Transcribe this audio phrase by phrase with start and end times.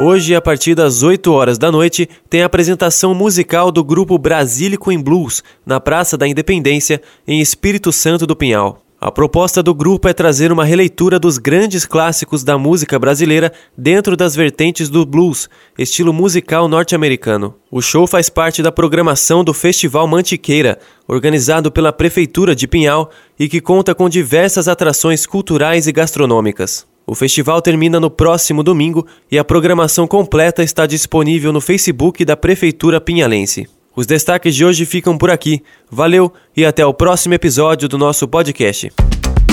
[0.00, 4.92] Hoje, a partir das 8 horas da noite, tem a apresentação musical do grupo Brasílico
[4.92, 8.80] em Blues, na Praça da Independência, em Espírito Santo do Pinhal.
[9.00, 14.16] A proposta do grupo é trazer uma releitura dos grandes clássicos da música brasileira dentro
[14.16, 17.56] das vertentes do blues, estilo musical norte-americano.
[17.68, 23.48] O show faz parte da programação do Festival Mantiqueira, organizado pela Prefeitura de Pinhal e
[23.48, 26.86] que conta com diversas atrações culturais e gastronômicas.
[27.08, 32.36] O festival termina no próximo domingo e a programação completa está disponível no Facebook da
[32.36, 33.66] Prefeitura Pinhalense.
[33.96, 35.62] Os destaques de hoje ficam por aqui.
[35.90, 38.92] Valeu e até o próximo episódio do nosso podcast.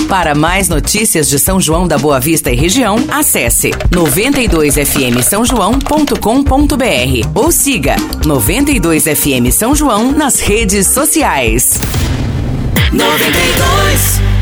[0.06, 6.10] Para mais notícias de São João da Boa Vista e região, acesse 92fm São João.com.br
[7.34, 11.80] ou siga 92fm São João nas redes sociais.
[12.92, 14.35] 92